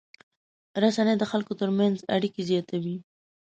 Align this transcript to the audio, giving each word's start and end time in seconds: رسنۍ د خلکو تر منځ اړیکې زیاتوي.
رسنۍ 0.81 1.15
د 1.19 1.23
خلکو 1.31 1.53
تر 1.61 1.69
منځ 1.79 1.95
اړیکې 2.15 2.41
زیاتوي. 2.49 2.97